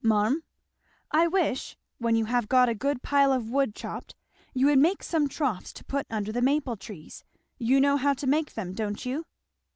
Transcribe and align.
"Marm." 0.03 0.41
"I 1.11 1.27
wish, 1.27 1.77
when 1.99 2.15
you 2.15 2.25
have 2.25 2.49
got 2.49 2.67
a 2.67 2.73
good 2.73 3.03
pile 3.03 3.31
of 3.31 3.51
wood 3.51 3.75
chopped, 3.75 4.15
you 4.51 4.65
would 4.65 4.79
make 4.79 5.03
some 5.03 5.29
troughs 5.29 5.71
to 5.73 5.83
put 5.85 6.07
under 6.09 6.31
the 6.31 6.41
maple 6.41 6.75
trees 6.75 7.23
you 7.59 7.79
know 7.79 7.97
how 7.97 8.15
to 8.15 8.25
make 8.25 8.55
them, 8.55 8.73
don't 8.73 9.05
you?" 9.05 9.25